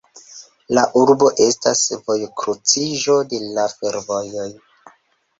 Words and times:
La 0.75 0.83
urbo 1.01 1.27
estas 1.47 1.83
vojkruciĝo 2.07 3.17
de 3.33 3.67
fervojoj. 3.75 4.47